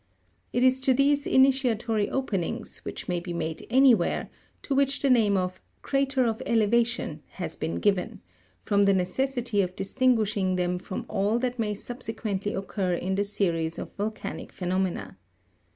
[0.51, 4.31] It is to these initiatory openings, which may be made anywhere,
[4.63, 8.19] to which the name of crater of elevation has been given,
[8.61, 13.23] from the necessity of distin guishing them from all that may subsequently occur in the
[13.23, 15.19] series of volcanic phenomena.